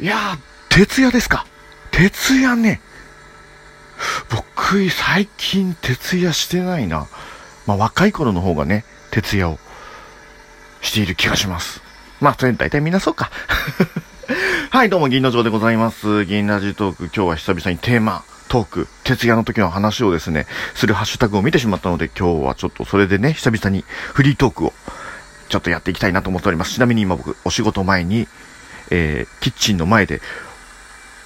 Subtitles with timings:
[0.00, 0.38] いやー、
[0.70, 1.44] 徹夜ですか。
[1.90, 2.80] 徹夜ね。
[4.30, 7.06] 僕、最近徹夜してないな。
[7.66, 9.58] まあ、若い頃の方がね、徹夜を
[10.80, 11.82] している気がします。
[12.18, 13.30] まあ、それ大体みんなそうか。
[14.70, 16.24] はい、どうも、銀の城でございます。
[16.24, 24.72] 銀ラジトーク、今日は久々にテーマ、トーク、徹夜の時の話をですね、するハッシュタグを見てしまったので、今日はちょっとそれでね、久々にフリートークを、
[25.50, 26.72] ちょっとやっていきたいなと思っております。
[26.72, 28.28] ちなみに今僕、お仕事前に、
[28.90, 30.20] えー、キッチンの前で、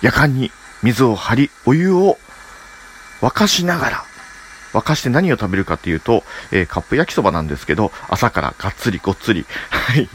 [0.00, 0.50] 夜間に
[0.82, 2.18] 水を張り、お湯を
[3.20, 4.04] 沸かしながら、
[4.72, 9.46] 沸かして何を食べるかっていうと、えー、カップ焼きそばなんですけど、朝からがっつりごっつり。
[9.70, 10.08] はい。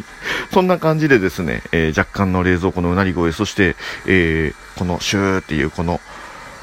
[0.53, 5.99] そんな感じでですね、えー、若干の冷蔵庫のうなり声、そして、えー、このシューっていうこの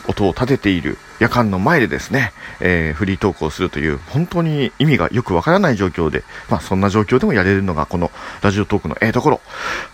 [0.07, 8.11] 音を立てている夜間の前でですね、えー、フリートークをするという、本当に意味がよくわからない状況で、まあそんな状況でもやれるのがこの
[8.43, 9.41] ラジオトークのええところ。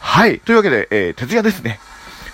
[0.01, 0.41] はい。
[0.41, 1.81] というわけで、えー、徹夜ですね。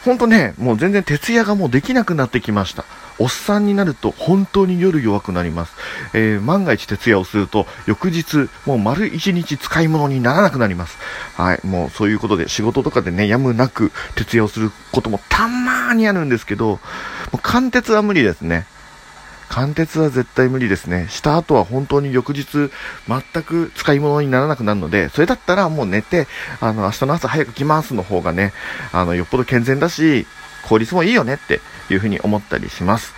[0.05, 2.85] ほんとね、もう全然徹夜がもうできなくなってきました。
[3.19, 5.75] おっさんになると本当に夜弱くなります。
[6.13, 10.99] えー、万が一徹夜をすると、翌日、もう丸一日使い物にならなくなります。
[11.37, 16.81] はい、もうそういうことで仕事とかでね、やむなく徹夜をすることもたまーにあるんですけど、も
[17.35, 18.67] う貫徹は無理ですね。
[19.53, 21.09] 貫徹は絶対無理ですね。
[21.11, 22.71] した後は本当に翌日、
[23.07, 26.27] 全く使い物にならなくなるので、それだったらもう寝て、
[26.61, 28.55] あの、明日の朝早く来ますの方がね、
[28.93, 30.27] あの、よっぽど健全だし、
[30.67, 33.13] 効率もいいよねっていうふうに思ったりします。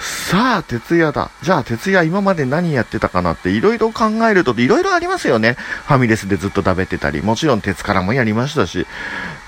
[0.00, 1.30] さあ、徹夜だ。
[1.42, 5.56] じゃあ、徹夜今まで何やってたかなっていろいろ考えると、いろいろありますよね。
[5.86, 8.86] ファミレスでずっと食べてたり、もちろん鉄からもやりましたし、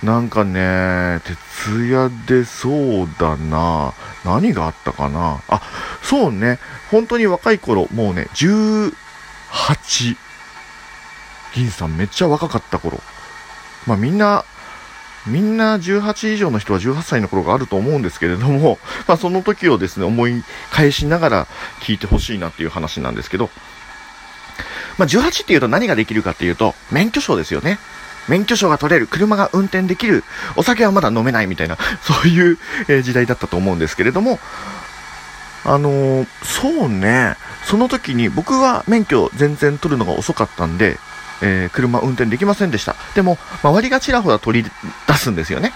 [0.02, 1.20] なんかね、
[1.64, 3.92] 徹夜でそうだな。
[4.24, 5.42] 何があったかな。
[5.48, 5.60] あ、
[6.02, 6.58] そうね。
[6.90, 8.92] 本当に若い頃、もうね、18。
[11.54, 13.00] 銀さんめっちゃ若かった頃。
[13.86, 14.44] まあみんな、
[15.26, 21.46] みんな18以上の人は18歳の頃があると思うんですけれども、 まあ、その時をですね、思い返しながら
[21.80, 23.50] 聞いてほしいなっていう話なんですけど、
[24.96, 27.78] まあ、18っていうと何ができるかっていうと、免許証ですよね。
[28.28, 30.22] 免許証が取れる、車が運転できる、
[30.56, 32.58] お酒はまだ飲めないみたいな、 そういう、
[32.88, 34.38] え時代だったと思うんですけれども、
[35.64, 40.98] あのー、そうね、その時に僕は免許全然取るのが遅かったんで、
[41.42, 42.96] えー、車運転できませんでした。
[43.14, 44.70] でも、周りがちらほら取り
[45.06, 45.72] 出すんですよね。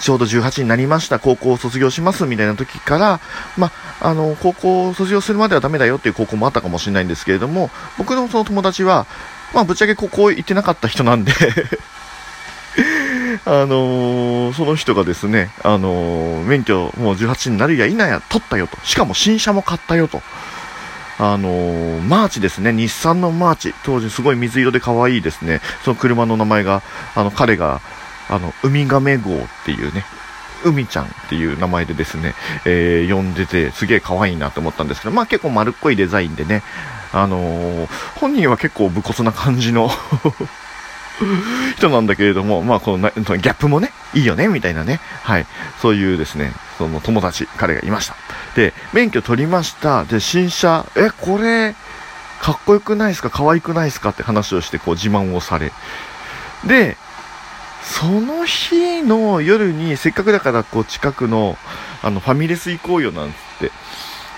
[0.00, 3.20] ちょうど18になりました、高校を卒業しますみたいな時から、
[3.56, 9.06] まあ、の、高校を卒業するまではダメだよっていう高校もあったかもしれないんですけれども、僕のその友達は、
[9.54, 11.32] まあ、ぶっちゃけ高校行ってなかった人なんで
[13.44, 18.76] あのー、その人がですね、あのー、免許もう18になるや否や取ったよと。
[18.82, 20.20] しかも新車も買ったよと。
[21.18, 26.82] あのー、マーチですね、日産のマーチ、当時すごい水色で可愛いですね、その車の名前が、
[27.14, 27.80] あの、彼が、
[28.28, 30.04] あの、ウミガメ号っていうね、
[30.64, 32.34] 海ちゃんっていう名前でですね、
[32.64, 36.62] えー、呼んでて、すげえ可愛いなと思ったんですけど、まあ結構丸っこいデザインでね、
[37.12, 37.88] あのー、
[38.18, 39.90] 本人は結構武骨な感じの
[41.76, 45.46] 人なんだけれども、まあこのギャップもね、いいよね、みたいなね、はい、
[45.80, 48.16] そういうですね、その友達、彼がいました。
[48.54, 50.04] で、免許取りました。
[50.04, 51.74] で、新車、え、これ、
[52.40, 53.30] かっこよくないですか？
[53.30, 54.10] 可愛くないですか？
[54.10, 55.72] って話をして、こう自慢をされ。
[56.64, 56.96] で、
[57.82, 61.56] その日の夜に、せっかくだから、こう近くの、
[62.02, 63.72] あの、ファミレス行こうよなんつって、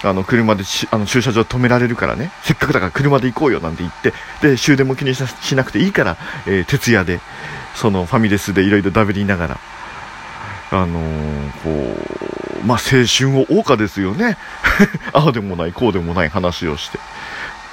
[0.03, 6.17] あの、車であの駐車場止められるからね、せっかくだから車で行こうよなんて言って、で、終電も気にしなくていいから、
[6.47, 7.21] えー、徹夜で、
[7.75, 9.61] そのファミレスでいろいろダベりながら、
[10.71, 11.97] あのー、こ
[12.63, 14.37] う、まあ、青春を謳歌ですよね。
[15.13, 16.99] ああでもない、こうでもない話をして。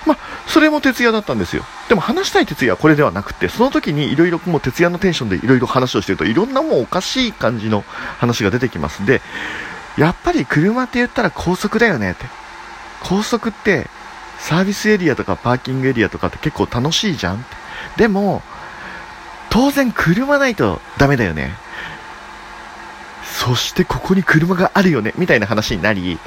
[0.06, 1.66] まあ、それも徹夜だったんですよ。
[1.90, 7.84] でも話したい徹夜はこれではなくて、その時にいろいろもう徹夜のテンションでいろいろ話をしてると、いろんなもうおかしい感じの
[8.20, 9.22] 話が出てきますで、
[9.98, 12.26] やっぱり車って言ったら高速だよねって。
[13.02, 13.88] 高速って
[14.40, 17.46] サービスエリアとかパーキングエリアとかって結構楽しいじゃんって。
[17.98, 18.42] でも、
[19.50, 21.54] 当然車ないとダメだよね。
[23.24, 26.20] そしてここに車があるよね、みたいな話になり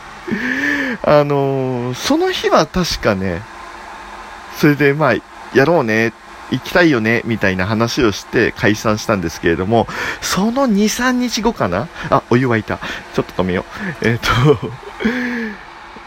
[1.02, 3.42] あのー、その日は確かね、
[4.56, 5.14] それでまあ、
[5.54, 9.86] やろうねって、行きたいよね、みたいな話をして解散したんですけれども、
[10.20, 11.88] その2、3日後かな？
[12.10, 12.78] あ、お湯沸いた。
[13.14, 13.64] ちょっと止めよ
[14.02, 14.08] う。
[14.08, 14.70] えっ、ー、と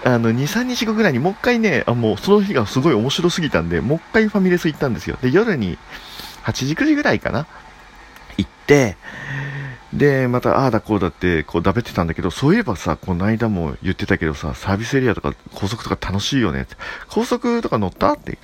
[0.06, 5.18] あの、2、3日後ぐらいにもう一回ね、あ、もうその日がすごい面白すぎたんで、もう一回ファミレス行ったんですよ。
[5.22, 5.78] で、夜に
[6.44, 7.46] 8時、9時ぐらいかな？
[8.38, 8.96] 行って、
[9.94, 16.76] で、また、ああだこうだって、こう、だべってたんだけど、そういえばさ、この間も言ってたけどさ、サービスエリアとか高速とか楽しいよねって。
[17.10, 18.14] 高速とか乗った？
[18.14, 18.38] って、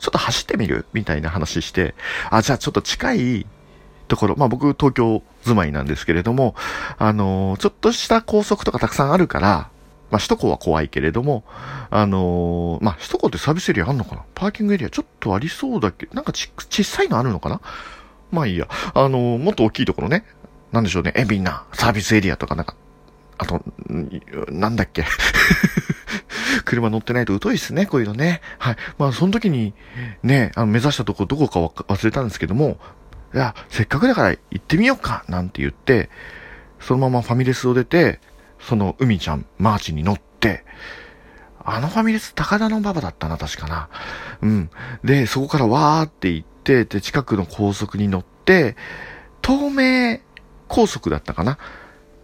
[0.00, 1.94] ちょっと走ってみるみたいな話して、
[2.30, 3.46] あ、じゃあちょっと近い
[4.08, 6.56] ところ、まあ僕東京住まいなんですけれども、
[6.98, 9.70] あのー、ちょっとした高速とかたくさんあるから、
[10.10, 11.44] まあ首都高は怖いけれども、
[11.90, 14.24] あのー、まあ首都高ってサービスエリアあんのかな？
[14.34, 17.60] パーキングエリアちょっとありそうだけど、なんかち、小さいのあるのかな？
[18.32, 18.68] まあいいや。
[18.94, 20.24] あのー、もっと大きいところね。
[20.72, 21.12] なんでしょうね。
[21.16, 22.74] え、みんな、サービスエリアとかなんか、
[23.38, 23.60] あと、
[24.48, 25.04] なんだっけ？
[26.64, 28.40] 車乗ってないと疎いっすね、こういうのね。
[28.58, 28.76] はい。
[28.98, 29.74] まあ、その時に、
[30.22, 32.78] ね、あの、目指したとこどこか忘れたんですけども、
[33.34, 36.10] いや、せっかくだから行ってみようか、なんて言って、
[36.80, 38.20] そのままファミレスを出て、
[38.58, 40.64] その海ちゃん、マーチに乗って、
[41.62, 43.88] あのファミレス高田の馬場だったな、確かな。
[44.42, 44.70] うん。
[45.04, 48.76] で、そこからわーって行って、で、近くの高速に乗って、
[49.44, 50.20] 東名
[50.68, 51.58] 高速だったかな。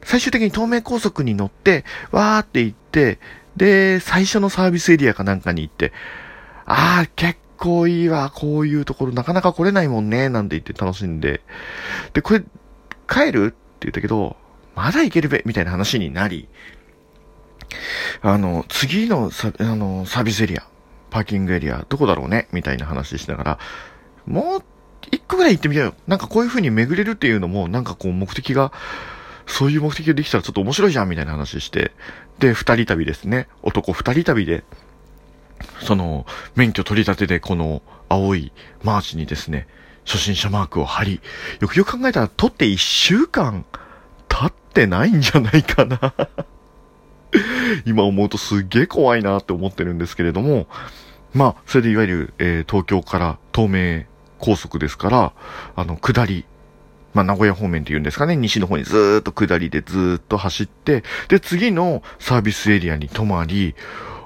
[0.02, 3.18] 最終的に東名高速に乗って、わーって行って、
[3.56, 5.92] で、最初のサービスエリアかなんかに行って、
[6.66, 11.40] あー、結構いいわ、こういうところなかなか来れないもんね、なんて言って楽しんで。
[12.12, 12.44] で、これ、
[13.08, 13.46] 帰る？
[13.46, 14.36] って言ったけど、
[14.74, 16.48] まだ行けるべ、みたいな話になり、
[18.20, 20.66] あの、次のサあのサービスエリア、
[21.10, 22.48] パーキングエリア、どこだろうね？
[22.52, 23.58] みたいな話しながら、
[24.26, 24.62] もう、
[25.10, 25.94] 一個ぐらい行ってみようよ。
[26.06, 28.72] なんかこういう風に巡れるっていうのも、なんかこう目的が、
[29.46, 31.92] そういう目的ができたらちょっと面白いじゃんみたいな話して、
[32.38, 33.48] で、二人旅ですね。
[33.62, 34.64] 男二人旅で、
[35.80, 38.52] その、免許取り立てでこの青い
[38.82, 39.66] マーチにですね、
[40.04, 41.20] 初心者マークを貼り、
[41.60, 43.64] よくよく考えたら取って一週間
[44.28, 46.14] 経ってないんじゃないかな。
[47.84, 50.66] 今思うとすっげえ怖いなって思ってるんですけれども、
[51.34, 54.06] まあ、それでいわゆる、えー、東京から東名
[54.38, 55.32] 高速ですから、
[55.74, 56.44] あの、下り、
[57.14, 63.74] まあ、名古屋方面って言うんですかね、西の方にずーっと下りでずーっと走って、で、次のサービスエリアに泊まり、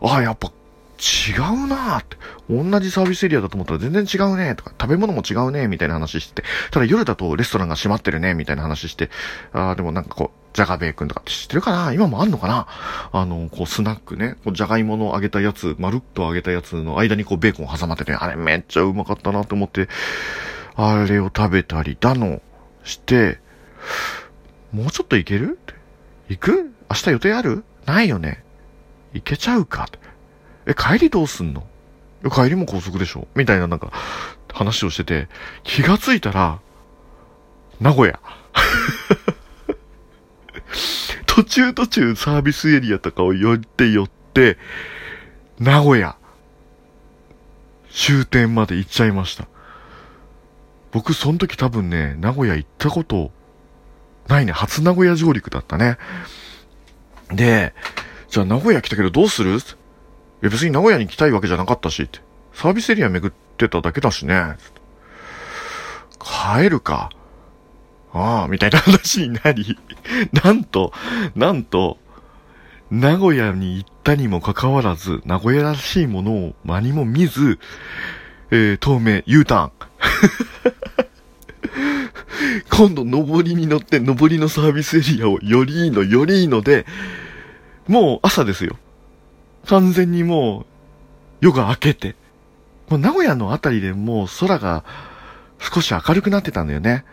[0.03, 0.51] ああ、やっぱ
[0.99, 2.17] 違うなーって。
[2.51, 9.09] 同じサービスエリアだと思ったら全然違うねとか、食べ物も違うねみたいな話してて、ただ夜だとレストランが閉まってるねみたいな話して、
[9.53, 11.93] ああ、でもなんかこう、ジャガベー君とかって知ってるかな？
[11.93, 12.67] 今もあんのかな？
[13.13, 19.89] あの、こうスナックね、こうジャガイモの揚げたやつ、まるっと揚げたやつの間にこうベーコン挟まってて、あれめっちゃうまかったなと思って、
[20.75, 22.43] あれを食べたりだの
[22.85, 23.39] して、
[24.73, 25.59] もうちょっと行ける？
[26.29, 26.73] 行く？
[26.89, 27.65] 明日予定ある？
[27.87, 28.45] ないよね。
[29.13, 29.85] 行けちゃうか。
[29.85, 29.99] って
[30.67, 31.67] え、帰りどうすんの？
[32.31, 33.27] 帰りも高速でしょ？
[33.35, 33.91] みたいななんか
[34.53, 35.29] 話をしてて、
[35.65, 36.61] 気がついたら、
[37.81, 38.21] 名古屋。
[41.27, 44.59] 途中途中サービスエリアとかを寄って寄って、
[45.59, 46.17] 名古屋。
[47.93, 49.49] 終点まで行っちゃいました。
[50.93, 53.31] 僕、その時多分ね、名古屋行ったこと
[54.29, 54.53] ないね。
[54.53, 55.99] 初名古屋上陸だったね。
[57.33, 57.75] で、
[58.29, 59.57] じゃあ名古屋来たけどどうする？
[59.57, 59.59] い
[60.43, 62.21] や別に名古屋に来たいわけじゃなかったし、って。
[62.53, 64.57] サービスエリア巡ってただけだしね。
[66.19, 67.11] 帰るか。
[68.13, 69.79] ああ、みたいな話になり、
[70.33, 70.93] なんと、
[71.37, 71.99] なんと、
[72.91, 77.61] 名古屋に行ったにもかかわらず、名古屋らしいものを何も見ず、
[78.51, 79.73] えー、東名 U ターン。
[82.71, 86.87] 今度、上りに乗って、上りのサービスエリアをよりいいの、よりいいので、
[87.87, 88.77] もう朝ですよ。
[89.67, 90.67] 完全にもう、
[91.41, 92.17] 夜が明けて、
[92.89, 94.85] もう名古屋のあたりでもう空が
[95.59, 97.05] 少し明るくなってたんだよね。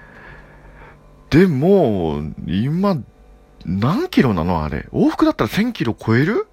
[1.29, 2.97] でも、今、
[3.65, 4.63] 何キロなの？
[4.63, 4.87] あれ。
[4.93, 6.47] 往復だったら1000キロ超える？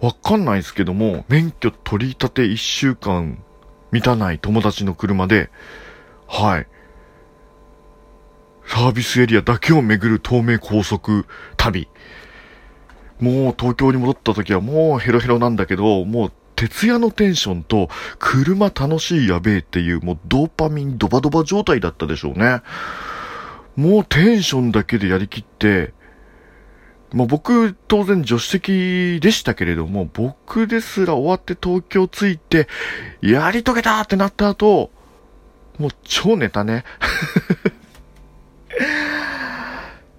[0.00, 3.38] わかんないですけども、免許取り立て1週間
[3.92, 5.50] 満たない友達の車で、
[6.26, 6.66] はい。
[8.66, 11.88] サービスエリアだけを巡る東名高速旅。
[13.20, 22.62] もう東京に戻った時はもうヘロヘロなんだけど、もう徹夜のテンションと車楽しいやべえっていうもうドーパミンドバドバ状態だったでしょうね。
[23.76, 25.92] もうテンションだけでやりきって、
[27.12, 32.68] まあ僕、当然助手席でしたけれども、僕ですら終わって東京着いて、
[33.20, 34.90] やり遂げたってなった後、
[35.78, 36.84] もう超ネタね。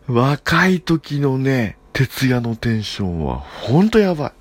[0.07, 4.33] 若い時のね、徹夜のテンションはほんとやば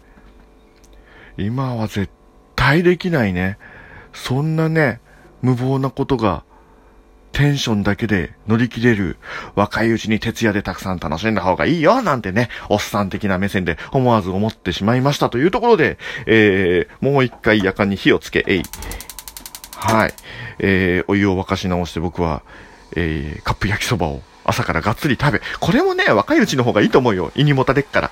[1.39, 1.45] い。
[1.47, 2.11] 今は絶
[2.57, 3.59] 対できないね。
[4.13, 5.01] そんなね、
[5.41, 6.45] 無謀なことが
[7.33, 9.17] テンションだけで乗り切れる
[9.55, 18.63] 若いうちに徹夜でたくさん楽しんだ方がいいよなんてね、おっさん的な目線で思わず思ってしまいましたというところで、えー、もう一回夜間に火をつけ、えい。
[19.77, 20.15] はい。
[20.59, 22.43] えー、お湯を沸かし直して僕は、
[22.95, 27.33] えー、カップ焼きそばを朝からがっつり食べ、これもね、若いうちの方がいいと思うよ。
[27.35, 28.11] 胃にもたれっから。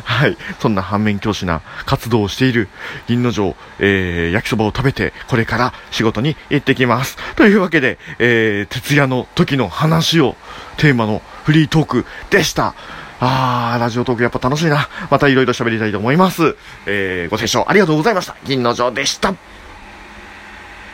[0.04, 0.36] はい。
[0.60, 2.68] そんな反面教師な活動をしている
[3.06, 7.16] 銀の城、えー、焼きそばを食べて、これから仕事に行ってきます。
[7.36, 10.36] というわけで、えー、徹夜の時の話を、
[10.76, 12.74] テーマのフリートークでした。
[13.20, 14.88] あー、ラジオトークやっぱ楽しいな。
[15.10, 16.56] またいろいろ喋りたいと思います。
[16.86, 18.36] えー、ご清聴ありがとうございました。
[18.44, 19.34] 銀の城でした。